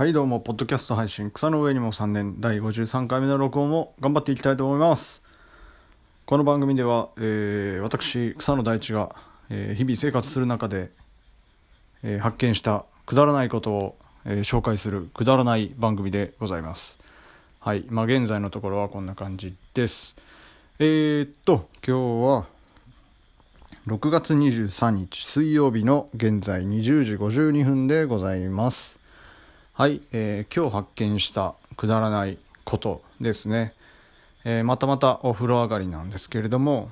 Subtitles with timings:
[0.00, 5.20] はいどうも、ポッドキャスト配信、草の上にも3年、第53回目の録音を頑張っていきたいと思います。
[6.24, 9.14] この番組では、えー私、草野大地が、
[9.50, 10.90] えー日々生活する中で、
[12.02, 16.98] えー発見したくだらないことを、え紹介するくだらない番組でございます。
[17.58, 20.16] はい、まあ現在のところはこんな感じです。
[20.78, 22.46] え、っと、今日は、
[23.86, 28.99] 6月23日水曜日の現在20時52分でございます。
[29.80, 33.72] はい、えー今日発見したくだらないことですね。
[34.44, 36.90] えーまたまたお風呂上がりなんですけれども、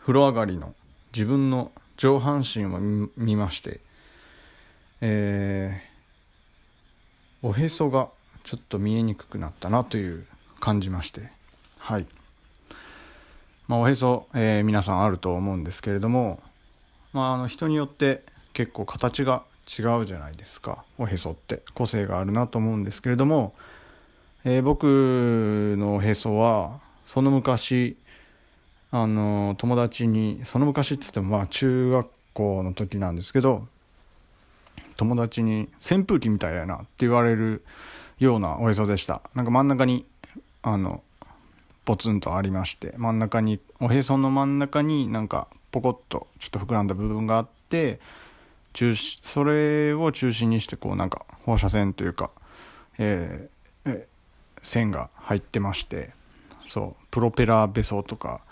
[0.00, 0.74] 風呂上がりの
[1.14, 2.78] 自分の上半身を
[3.18, 3.80] 見まして、
[5.02, 8.08] えーおへそが
[8.42, 10.26] ちょっと見えにくくなったなという
[10.60, 11.30] 感じまして、
[11.78, 12.06] はい。
[13.68, 16.42] まあ、おへそ、え皆さんあると思うんですけれども、
[17.12, 18.22] まあ、あの人によって
[18.54, 20.84] 結構形が違うじゃないですか。
[20.98, 21.62] おへそって。
[21.74, 23.54] 個性があるなと思うんですけれども、
[24.44, 27.96] えー僕のおへそはその昔
[28.90, 33.66] あの友達にその昔っつってもまあ中学校の時なんですけど
[34.96, 37.64] 友達に扇風機みたいやなって言われる
[38.18, 39.22] ようなおへそでした。
[39.34, 40.04] なんか真ん中に
[40.62, 41.02] あの
[41.84, 47.98] ポツンとありまして真ん中におへその真ん中になんかポコッとちょっと膨らんだ部分があって
[48.72, 52.30] 中心それを中心にしてこうなんか放射線というか、
[52.98, 54.04] えー
[54.64, 56.12] 線が入ってまして
[56.64, 58.42] そうプロペラべそとか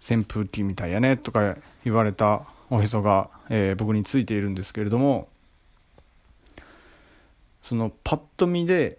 [0.00, 5.28] 扇風機みたいやねとか言われたおへそが、えー僕についているんですけれども
[7.60, 8.98] そのパッと見で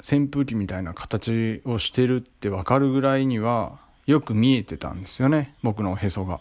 [0.00, 6.40] 扇風機みたいな形をしてるって分かるぐらいにはよく見えてたんですよね僕のおへそが。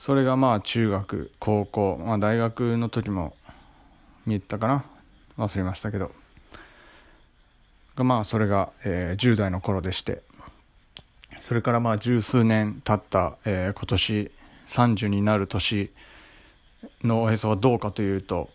[0.00, 3.36] それがまあ中学高校、まあ、大学の時も
[4.24, 4.86] 見えたかな。
[5.36, 6.10] 忘れましたけど。
[7.96, 10.22] まあそれが、えー10代の頃でして。
[11.42, 14.30] それからまあ十数年経った、えー今年
[14.68, 15.90] 30になる年
[17.04, 18.48] のおへそはどうかというと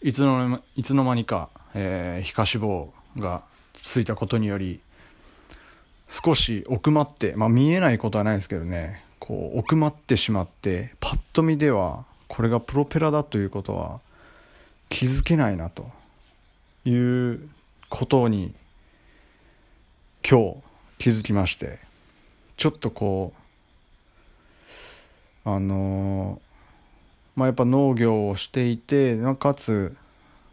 [0.00, 4.78] いつの間にいつの間にか、えー皮下脂肪がついたことにより
[6.06, 9.07] 少し奥まって、まあ、見えないことはないですけどね。
[9.18, 14.00] こう奥まってしまってパッと見ではこれがプロペラだということは
[14.88, 15.90] 気づけないなと
[16.84, 17.48] いう
[17.88, 18.54] ことに
[20.28, 20.56] 今日
[20.98, 21.78] 気づきまして
[22.56, 23.32] ちょっとこ
[25.44, 26.40] うあの
[27.36, 29.96] まあやっぱ農業をしていてかつ、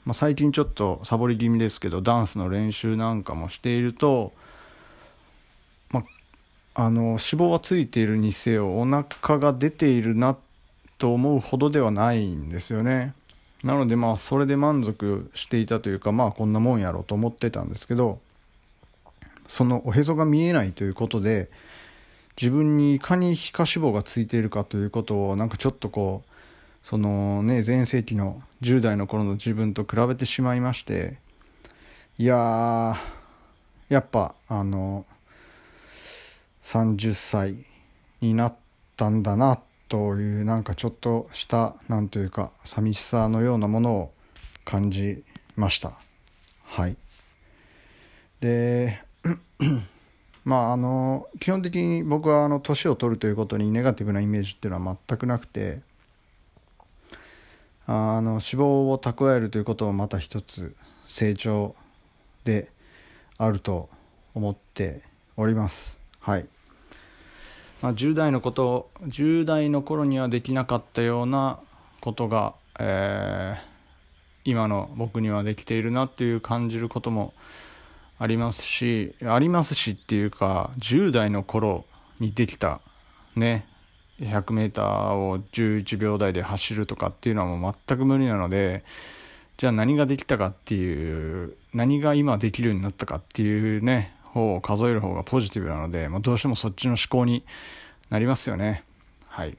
[0.06, 4.32] まあ、最近ちょっとサボり気味ですけどダンスの練習なんかもしていると
[6.76, 10.38] あの脂肪はついているにせよお腹が出ているな
[10.98, 13.14] と思うほどではないんですよね。
[13.64, 18.20] なのでまあそれで満足していたというかまあこんなもんやろうと思ってたんですけど
[19.48, 21.50] そのおへそが見えないということで
[22.40, 26.32] 自分にいかに皮下脂肪がついているかということをなんかちょっとこう
[26.84, 31.18] そのね前世紀の10代の頃の自分と比べてしまいまして
[32.20, 32.98] いや
[33.90, 35.06] やっぱあの
[36.66, 37.58] 30歳
[38.22, 38.56] になっ
[38.98, 44.12] たんだなというなんかちょっとしたなんというか寂しさのようなものを
[44.66, 45.24] 感じ
[45.56, 45.94] ました。
[46.64, 46.98] はい。
[48.42, 49.00] で
[50.44, 55.82] まああの基本的に僕はあの年を取るということにネガティブなイメージっていうのは全くなくて
[57.86, 61.76] あの脂肪を蓄えるということはまた一つ成長
[62.44, 62.72] で
[63.38, 63.88] あると
[64.34, 65.04] 思って
[65.38, 66.00] おります。
[66.20, 66.48] はい、
[67.82, 71.60] まあ、10代のこと10代の頃にはできなかったような
[72.02, 73.76] ことが、えー
[74.46, 77.34] 今の僕にはできているなっていう感じることも
[78.20, 81.86] ありますしありますしっていうか10代の頃
[82.20, 82.80] にできた
[83.36, 83.68] ね
[84.22, 88.86] 100m を11秒台で走るとかっていうのはもう全く無理なので
[89.58, 97.46] じゃあ何ができたかっていう何が今できるようになったかっていうね方を数える方がポジティブなので、まあ、どうしてもそっちの思考に
[98.10, 98.84] なりますよね。
[99.28, 99.52] はい。
[99.52, 99.58] で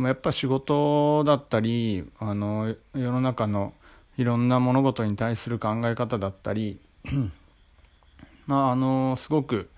[0.00, 3.74] もやっぱ仕事だったりあの世の中の
[4.16, 6.80] いろんな物事に対する考え方だったり
[8.46, 9.68] まああのすごく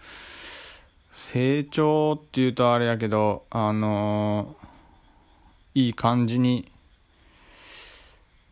[1.11, 4.55] 成長っていうとあれやけどあの
[5.75, 6.71] いい感じに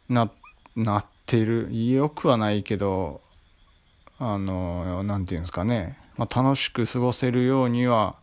[0.08, 0.30] な
[0.74, 1.68] なってる。
[1.70, 3.20] よくはないけど
[4.18, 8.16] あのなんていうんですかね、まあ、楽しく過ごせるようには、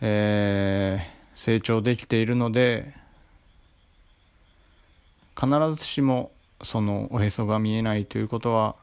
[0.00, 2.92] えー成長できているので
[5.40, 6.32] 必ずしも
[6.64, 8.74] そのおへそが見えないということは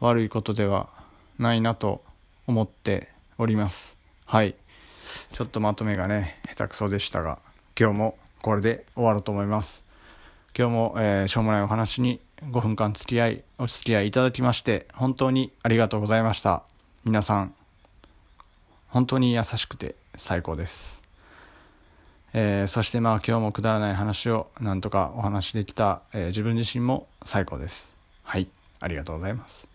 [0.00, 0.88] 悪いことでは
[1.38, 2.02] ないなと
[2.46, 3.98] 思っております。
[4.24, 4.54] はい。
[5.32, 7.40] ちょっとまとめがね下手くそでしたが
[7.78, 9.84] 今日もこれで終わろうと思います。
[10.56, 16.62] 今日も、えー、しょうもないお話に5分間付き合いお付き合いいただきまして本当にありがとうございました。
[17.04, 17.54] 皆さん
[18.88, 21.02] 本当に優しくて最高です。
[22.34, 27.94] えー、そしてまあ今日もくだらない話をなんとかお話できた、えー、自分自身も最高です。
[28.24, 28.48] はい
[28.80, 29.68] ありがとうございます。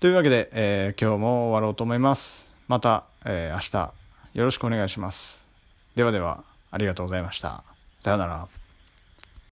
[0.00, 2.50] というわけで、えー、今日も終わろうと思います。
[2.68, 3.92] また、え明日
[4.34, 5.48] よろしくお願いします。
[5.94, 7.62] ではではありがとうございました。
[8.00, 8.65] さようなら。